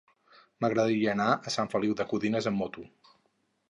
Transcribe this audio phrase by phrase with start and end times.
[0.65, 2.91] M'agradaria anar a Sant Feliu de Codines amb moto.